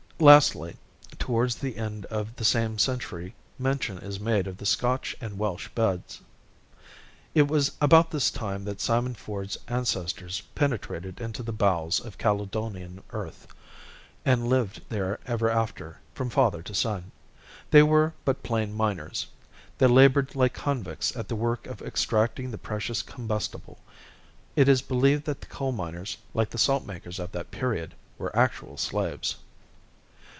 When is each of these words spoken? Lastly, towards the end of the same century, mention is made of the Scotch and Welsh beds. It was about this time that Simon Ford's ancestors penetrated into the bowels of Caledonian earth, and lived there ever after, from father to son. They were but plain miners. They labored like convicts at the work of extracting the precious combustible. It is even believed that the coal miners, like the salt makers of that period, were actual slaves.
Lastly, 0.21 0.75
towards 1.17 1.55
the 1.55 1.77
end 1.77 2.05
of 2.05 2.35
the 2.35 2.45
same 2.45 2.77
century, 2.77 3.33
mention 3.57 3.97
is 3.97 4.19
made 4.19 4.45
of 4.45 4.57
the 4.57 4.67
Scotch 4.67 5.15
and 5.19 5.39
Welsh 5.39 5.67
beds. 5.69 6.21
It 7.33 7.47
was 7.47 7.71
about 7.81 8.11
this 8.11 8.29
time 8.29 8.63
that 8.65 8.79
Simon 8.79 9.15
Ford's 9.15 9.57
ancestors 9.67 10.41
penetrated 10.53 11.19
into 11.19 11.41
the 11.41 11.51
bowels 11.51 11.99
of 11.99 12.19
Caledonian 12.19 13.01
earth, 13.09 13.47
and 14.23 14.47
lived 14.47 14.83
there 14.89 15.19
ever 15.25 15.49
after, 15.49 15.97
from 16.13 16.29
father 16.29 16.61
to 16.61 16.75
son. 16.75 17.11
They 17.71 17.81
were 17.81 18.13
but 18.23 18.43
plain 18.43 18.75
miners. 18.75 19.25
They 19.79 19.87
labored 19.87 20.35
like 20.35 20.53
convicts 20.53 21.15
at 21.17 21.29
the 21.29 21.35
work 21.35 21.65
of 21.65 21.81
extracting 21.81 22.51
the 22.51 22.59
precious 22.59 23.01
combustible. 23.01 23.79
It 24.55 24.69
is 24.69 24.81
even 24.81 24.87
believed 24.99 25.25
that 25.25 25.41
the 25.41 25.47
coal 25.47 25.71
miners, 25.71 26.15
like 26.35 26.51
the 26.51 26.59
salt 26.59 26.85
makers 26.85 27.17
of 27.17 27.31
that 27.31 27.49
period, 27.49 27.95
were 28.19 28.35
actual 28.37 28.77
slaves. 28.77 29.37